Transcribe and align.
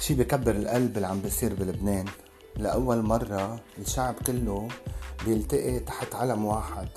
شي 0.00 0.14
بكبر 0.14 0.50
القلب 0.50 0.96
اللي 0.96 1.06
عم 1.06 1.20
بيصير 1.20 1.54
بلبنان؟ 1.54 2.04
لأول 2.56 3.02
مرة 3.02 3.60
الشعب 3.78 4.14
كله 4.26 4.68
بيلتقي 5.24 5.78
تحت 5.78 6.14
علم 6.14 6.44
واحد 6.44 6.88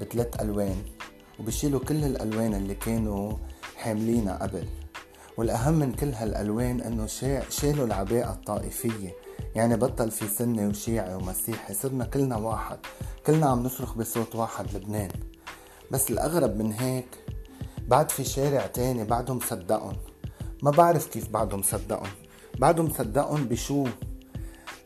بثلاث 0.00 0.40
ألوان 0.40 0.82
وبيشيلوا 1.40 1.80
كل 1.80 2.04
الألوان 2.04 2.54
اللي 2.54 2.74
كانوا 2.74 3.36
حاملينها 3.76 4.38
قبل. 4.42 4.66
والأهم 5.36 5.74
من 5.74 5.92
كل 5.92 6.08
هالألوان 6.08 6.80
إنه 6.80 7.06
شالوا 7.48 7.86
العباءة 7.86 8.32
الطائفية. 8.32 9.14
يعني 9.54 9.76
بطل 9.76 10.10
في 10.10 10.28
سنة 10.28 10.68
وشيعي 10.68 11.14
ومسيحي 11.14 11.74
صرنا 11.74 12.04
كلنا 12.04 12.36
واحد. 12.36 12.78
كلنا 13.26 13.46
عم 13.46 13.62
نصرخ 13.62 13.94
بصوت 13.94 14.34
واحد 14.36 14.74
لبنان. 14.74 15.10
بس 15.90 16.10
الأغرب 16.10 16.56
من 16.56 16.72
هيك 16.72 17.18
بعد 17.88 18.10
في 18.10 18.24
شارع 18.24 18.66
تاني 18.66 19.04
بعدهم 19.04 19.40
صدقهم. 19.40 19.96
ما 20.62 20.70
بعرف 20.70 21.06
كيف 21.06 21.28
بعدهم 21.28 21.62
صدقهم. 21.62 22.23
بعده 22.58 22.82
مصدقهم 22.82 23.44
بشو؟ 23.44 23.86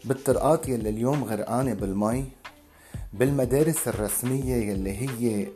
بالطرقات 0.05 0.69
يلي 0.69 0.89
اليوم 0.89 1.25
غرقانة 1.25 1.75
بالمي 1.75 2.25
بالمدارس 3.13 3.89
الرسمية 3.89 4.55
يلي 4.55 4.93
هي 4.93 5.47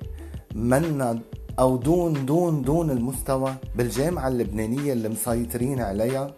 منا 0.55 1.21
أو 1.59 1.77
دون 1.77 2.27
دون 2.27 2.63
دون 2.63 2.91
المستوى 2.91 3.55
بالجامعة 3.75 4.29
اللبنانية 4.29 4.93
اللي 4.93 5.09
مسيطرين 5.09 5.81
عليها 5.81 6.35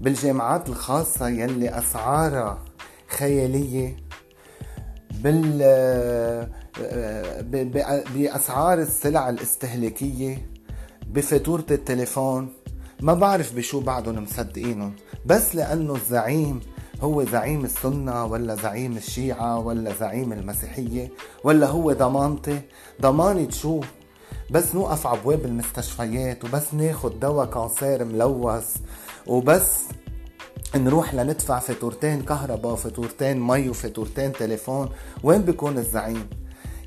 بالجامعات 0.00 0.68
الخاصة 0.68 1.28
يلي 1.28 1.78
أسعارها 1.78 2.64
خيالية 3.08 3.96
بال 5.10 5.58
بأسعار 8.14 8.78
السلع 8.78 9.28
الاستهلاكية 9.30 10.50
بفاتورة 11.06 11.66
التليفون. 11.70 12.48
ما 13.00 13.14
بعرف 13.14 13.56
بشو 13.56 13.80
بعدهم 13.80 14.22
مصدقينهم 14.22 14.92
بس 15.26 15.54
لأنه 15.54 15.94
الزعيم 15.94 16.60
هو 17.00 17.24
زعيم 17.24 17.64
السنة 17.64 18.24
ولا 18.24 18.54
زعيم 18.54 18.96
الشيعة 18.96 19.58
ولا 19.58 19.92
زعيم 20.00 20.32
المسيحية 20.32 21.10
ولا 21.44 21.66
هو 21.66 21.92
ضمانتي؟ 21.92 22.60
ضمانة 23.00 23.50
شو؟ 23.50 23.80
بس 24.50 24.74
نوقف 24.74 25.06
عبواب 25.06 25.44
المستشفيات 25.44 26.44
وبس 26.44 26.74
ناخد 26.74 27.20
دواء 27.20 27.46
كانسير 27.46 28.04
ملوث 28.04 28.76
وبس 29.26 29.82
نروح 30.76 31.14
لندفع 31.14 31.58
فاتورتين 31.58 32.22
كهرباء 32.22 32.72
وفاتورتين 32.72 33.40
مي 33.40 33.68
وفاتورتين 33.68 34.32
تليفون. 34.32 34.88
وين 35.22 35.42
بيكون 35.42 35.78
الزعيم؟ 35.78 36.28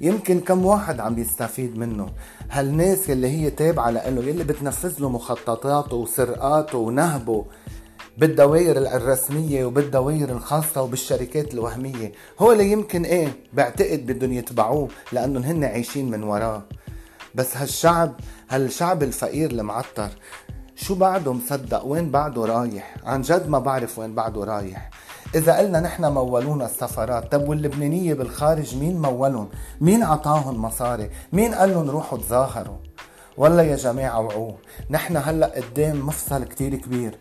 يمكن 0.02 0.40
كم 0.40 0.66
واحد 0.66 1.00
عم 1.00 1.20
يستفيد 1.20 1.78
منه. 1.78 2.10
هالناس 2.52 3.10
اللي 3.10 3.28
هي 3.28 3.50
تابعة 3.50 3.90
له 3.90 4.24
يلي 4.24 4.44
بتنفذ 4.44 5.00
له 5.00 5.10
مخططاته 5.10 5.96
وسرقاته 5.96 6.78
ونهبه 6.78 7.46
بالدوائر 8.18 8.78
الرسمية 8.78 9.66
وبالدوائر 9.66 10.30
الخاصة 10.32 10.82
وبالشركات 10.82 11.54
الوهمية. 11.54 12.12
هو 12.40 12.52
اللي 12.52 12.72
يمكن 12.72 13.04
إيه 13.06 13.28
بعتقد 13.54 14.06
بدهم 14.06 14.34
يتبعوه 14.34 14.88
لأنهم 15.12 15.44
هن 15.44 15.64
عايشين 15.64 16.12
من 16.12 16.24
وراه. 16.24 16.64
بس 17.36 17.58
هالشعب 17.58 18.14
هالشعب 18.50 19.04
الفقير 19.04 19.52
المعطر 19.52 20.10
شو 20.76 20.96
بعده 20.96 21.34
مصدق 21.34 21.86
وين 21.86 22.12
بعده 22.12 22.46
رايح؟ 22.46 22.96
عن 23.04 23.22
جد 23.22 23.50
ما 23.50 23.60
بعرف 23.60 24.00
وين 24.00 24.16
بعده 24.16 24.44
رايح. 24.44 24.90
إذا 25.36 25.58
قلنا 25.58 25.80
نحن 25.80 26.06
مولونا 26.06 26.66
السفارات 26.66 27.32
طب 27.32 27.50
واللبنانية 27.50 28.14
بالخارج 28.14 28.76
مين 28.78 29.02
مولهم؟ 29.02 29.50
مين 29.82 30.04
عطاهم 30.04 30.62
مصاري؟ 30.62 31.10
مين 31.34 31.54
قال 31.54 31.70
لهم 31.70 31.90
روحوا 31.90 32.18
تظاهروا؟ 32.18 32.78
والله 33.38 33.64
يا 33.64 33.76
جماعة 33.76 34.20
وعوه 34.20 34.56
نحن 34.90 35.18
هلأ 35.18 35.52
قدام 35.56 36.08
مفصل 36.08 36.44
كتير 36.44 36.76
كبير 36.76 37.18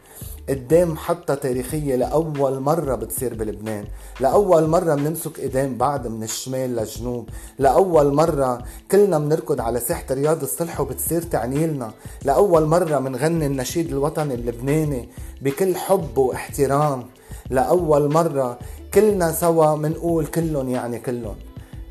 قدام 0.48 0.90
محطة 0.90 1.34
تاريخية 1.34 1.96
لأول 1.96 2.60
مرة 2.60 2.94
بتصير 2.94 3.34
بلبنان 3.34 3.84
لأول 4.20 4.66
مرة 4.66 4.94
بنمسك 4.94 5.38
إيدين 5.38 5.78
بعض 5.78 6.06
من 6.06 6.22
الشمال 6.22 6.76
للجنوب 6.76 7.28
لأول 7.58 8.14
مرة 8.14 8.62
كلنا 8.90 9.18
بنركض 9.18 9.60
على 9.60 9.80
ساحة 9.80 10.04
رياض 10.10 10.42
الصلح 10.42 10.80
وبتصير 10.80 11.22
تعنيلنا 11.22 11.90
لأول 12.24 12.66
مرة 12.66 12.98
بنغني 12.98 13.46
النشيد 13.46 13.88
الوطني 13.88 14.34
اللبناني 14.34 15.08
بكل 15.42 15.76
حب 15.76 16.18
واحترام. 16.18 17.04
لأول 17.50 18.12
مرة 18.12 18.58
كلنا 18.94 19.32
سوا 19.32 19.76
منقول 19.76 20.26
كلن 20.26 20.68
يعني 20.68 20.98
كلن 20.98 21.34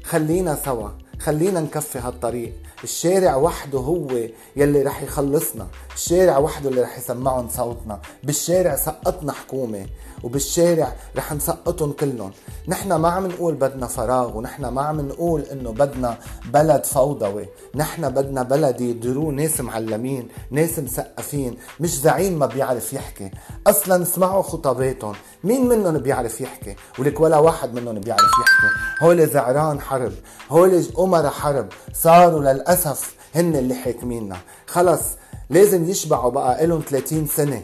خلينا 0.03 0.55
سوا. 0.55 0.89
خلينا 1.19 1.59
نكفي 1.59 1.99
هالطريق. 1.99 2.53
الشارع 2.83 3.35
وحده 3.35 3.79
هو 3.79 4.07
يلي 4.55 4.81
رح 4.81 5.03
يخلصنا. 5.03 5.67
الشارع 5.95 6.37
وحده 6.37 6.69
اللي 6.69 6.81
رح 6.81 6.97
يسمعهم 6.97 7.49
صوتنا. 7.49 7.99
بالشارع 8.23 8.75
سقطنا 8.75 9.31
حكومة 9.31 9.85
وبالشارع 10.23 10.95
رح 11.17 11.33
نسقطهم 11.33 11.91
كلهم 11.91 12.31
نحن 12.67 12.93
ما 12.93 13.09
عم 13.09 13.27
نقول 13.27 13.55
بدنا 13.55 13.87
فراغ 13.87 14.37
ونحن 14.37 14.65
ما 14.65 14.81
عم 14.81 15.01
نقول 15.01 15.41
إنه 15.41 15.71
بدنا 15.71 16.17
بلد 16.53 16.85
فوضوي. 16.85 17.47
نحن 17.75 18.09
بدنا 18.09 18.43
بلد 18.43 18.81
يديروه 18.81 19.31
ناس 19.31 19.61
معلمين 19.61 20.27
ناس 20.51 20.79
مثقفين 20.79 21.57
مش 21.79 21.99
زعيم 21.99 22.39
ما 22.39 22.45
بيعرف 22.45 22.93
يحكي. 22.93 23.31
أصلا 23.67 24.03
اسمعوا 24.03 24.41
خطاباتهم 24.41 25.15
مين 25.43 25.67
منهم 25.67 25.97
بيعرف 25.97 26.41
يحكي؟ 26.41 26.75
ولك 26.99 27.19
ولا 27.19 27.37
واحد 27.37 27.73
منهم 27.73 27.99
بيعرف 27.99 28.21
يحكي. 28.21 29.05
هول 29.05 29.27
زعران 29.27 29.81
حرب. 29.81 30.13
هول 30.49 30.73
امراء 31.09 31.31
حرب. 31.31 31.67
صاروا 31.93 32.53
للأسف 32.53 33.15
هن 33.35 33.55
اللي 33.55 33.75
حاكميننا. 33.75 34.37
خلص 34.67 35.01
لازم 35.49 35.89
يشبعوا 35.89 36.31
بقى 36.31 36.67
لهم 36.67 36.81
30 36.89 37.27
سنة. 37.27 37.63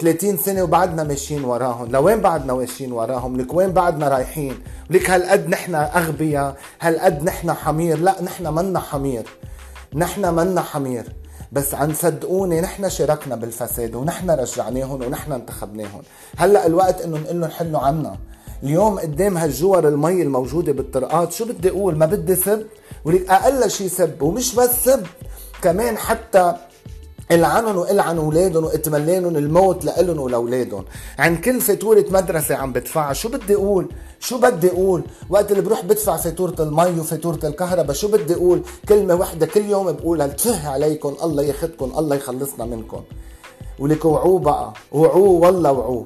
30 0.00 0.36
سنة 0.36 0.62
وبعدنا 0.62 1.04
ماشيين 1.04 1.44
وراهم. 1.44 1.92
لوين 1.92 2.20
بعدنا 2.20 2.54
ماشيين 2.54 2.92
وراهم؟ 2.92 3.40
لك 3.40 3.54
وين 3.54 3.72
بعدنا 3.72 4.08
رايحين؟ 4.08 4.58
لك 4.90 5.10
هالقد 5.10 5.48
نحن 5.48 5.74
أغبياء؟ 5.74 6.56
هالقد 6.80 7.22
نحن 7.22 7.52
حمير؟ 7.52 7.98
لا 7.98 8.22
نحن 8.22 8.54
منا 8.54 8.80
حمير. 8.80 9.26
نحن 9.94 10.34
منا 10.34 10.60
حمير. 10.60 11.12
بس 11.52 11.74
عن 11.74 11.94
صدقوني 11.94 12.60
نحن 12.60 12.90
شاركنا 12.90 13.36
بالفساد 13.36 13.94
ونحن 13.94 14.30
رجعناهم 14.30 15.02
ونحن 15.02 15.32
انتخبناهم. 15.32 16.02
هلأ 16.36 16.66
الوقت 16.66 17.00
انه 17.00 17.18
نقول 17.18 17.40
لهم 17.40 17.50
حلوا 17.50 17.80
عنا. 17.80 18.16
اليوم 18.62 18.98
قدام 18.98 19.36
هالجور 19.36 19.88
المي 19.88 20.22
الموجودة 20.22 20.72
بالطرقات. 20.72 21.32
شو 21.32 21.44
بدي 21.44 21.70
أقول؟ 21.70 21.98
ما 21.98 22.06
بدي 22.06 22.36
سب. 22.36 22.66
ولك 23.04 23.30
أقل 23.30 23.70
شيء 23.70 23.88
سب 23.88 24.22
ومش 24.22 24.54
بس 24.54 24.84
سب 24.84 25.06
كمان 25.62 25.96
حتى 25.96 26.54
العنهم 27.30 27.76
وإلعن 27.76 28.18
اولادهم 28.18 28.64
واتمنى 28.64 29.18
الموت 29.18 29.84
لهم 29.84 30.20
ولاولادهم 30.20 30.84
عن 31.18 31.36
كل 31.36 31.60
فاتورة 31.60 32.04
مدرسة 32.10 32.54
عم 32.54 32.72
بدفعها. 32.72 33.12
شو 33.12 33.28
بدي 33.28 33.54
أقول؟ 33.54 33.88
شو 34.20 34.38
بدي 34.38 34.70
أقول؟ 34.70 35.02
وقت 35.30 35.50
اللي 35.50 35.62
بروح 35.62 35.84
بدفع 35.84 36.16
فاتورة 36.16 36.54
المي 36.60 37.00
وفاتورة 37.00 37.40
الكهرباء 37.44 37.92
شو 37.96 38.08
بدي 38.08 38.34
أقول؟ 38.34 38.62
كلمة 38.88 39.14
وحدة 39.14 39.46
كل 39.46 39.64
يوم 39.64 39.92
بقولها 39.92 40.26
تفه 40.26 40.68
عليكم 40.68 41.16
الله 41.22 41.42
ياخذكم 41.42 41.92
الله 41.98 42.16
يخلصنا 42.16 42.64
منكم 42.64 43.02
ولك 43.78 44.04
وعوه 44.04 44.38
بقى. 44.38 44.72
وعوه 44.92 45.28
والله 45.28 45.72
وعوه. 45.72 46.04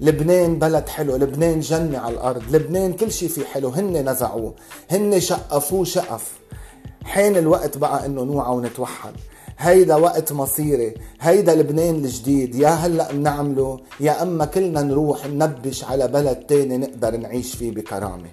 لبنان 0.00 0.58
بلد 0.58 0.88
حلو 0.88 1.16
لبنان 1.16 1.60
جنة 1.60 1.98
على 1.98 2.14
الأرض 2.14 2.42
لبنان 2.50 2.92
كل 2.92 3.12
شيء 3.12 3.28
فيه 3.28 3.44
حلو 3.44 3.68
هن 3.68 4.10
نزعوه 4.10 4.54
هن 4.90 5.20
شقفوه 5.20 5.84
شقف. 5.84 6.32
حين 7.04 7.36
الوقت 7.36 7.78
بقى 7.78 8.06
إنه 8.06 8.22
نوعى 8.22 8.56
ونتوحد. 8.56 9.12
هيدا 9.58 9.96
وقت 9.96 10.32
مصيري 10.32 10.94
هيدا 11.20 11.54
لبنان 11.54 11.94
الجديد 11.94 12.54
يا 12.54 12.68
هلأ 12.68 13.12
بنعمله 13.12 13.80
يا 14.00 14.22
أما 14.22 14.44
كلنا 14.44 14.82
نروح 14.82 15.26
ننبش 15.26 15.84
على 15.84 16.08
بلد 16.08 16.36
تاني 16.36 16.76
نقدر 16.78 17.16
نعيش 17.16 17.54
فيه 17.54 17.70
بكرامة. 17.74 18.28